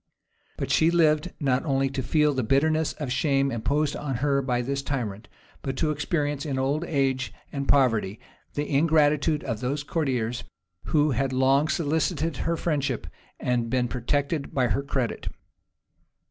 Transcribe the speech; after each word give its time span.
But 0.57 0.71
she 0.71 0.89
lived 0.89 1.31
not 1.39 1.63
only 1.63 1.87
to 1.91 2.01
feel 2.01 2.33
the 2.33 2.41
bitterness 2.41 2.93
of 2.93 3.11
shame 3.11 3.51
imposed 3.51 3.95
on 3.95 4.15
her 4.15 4.41
by 4.41 4.63
this 4.63 4.81
tyrant, 4.81 5.27
but 5.61 5.77
to 5.77 5.91
experience, 5.91 6.43
in 6.43 6.57
old 6.57 6.83
age 6.85 7.31
and 7.51 7.67
poverty, 7.67 8.19
the 8.55 8.67
ingratitude 8.67 9.43
of 9.43 9.59
those 9.59 9.83
courtiers 9.83 10.43
who 10.85 11.11
had 11.11 11.31
long 11.31 11.67
solicited 11.67 12.37
her 12.37 12.57
friendship, 12.57 13.05
and 13.39 13.69
been 13.69 13.87
protected 13.87 14.55
by 14.55 14.69
her 14.69 14.81
credit. 14.81 15.27